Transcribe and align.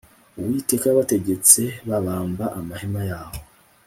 Uwiteka 0.39 0.85
yabategetse 0.87 1.61
babamba 1.89 2.45
amahema 2.59 3.01
yabo 3.09 3.39